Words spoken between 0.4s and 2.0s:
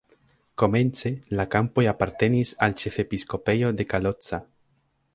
Komence la kampoj